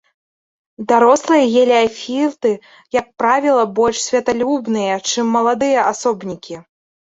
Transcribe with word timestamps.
Дарослыя 0.91 1.43
геліяфіты, 1.55 2.51
як 2.99 3.07
правіла, 3.23 3.63
больш 3.83 3.97
святлалюбныя, 4.07 4.99
чым 5.09 5.25
маладыя 5.37 5.87
асобнікі. 5.95 6.55